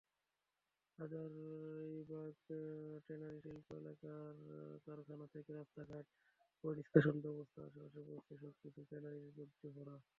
হাজারীবাগ 0.99 2.33
ট্যানারিশিল্প 3.05 3.67
এলাকার 3.73 4.35
কারখানা 4.85 5.25
থেকে 5.33 5.51
রাস্তাঘাট, 5.53 6.05
পয়োনিষ্কাশন-ব্যবস্থা, 6.63 7.59
আশপাশের 7.63 8.03
বস্তি—সবকিছুই 8.09 8.85
ট্যানারির 8.89 9.33
বর্জ্যে 9.37 9.67
ভরা। 9.75 9.95